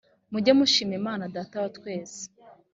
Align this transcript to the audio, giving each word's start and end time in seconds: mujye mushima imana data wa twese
mujye 0.31 0.51
mushima 0.59 0.93
imana 0.99 1.23
data 1.35 1.55
wa 1.63 1.69
twese 1.77 2.21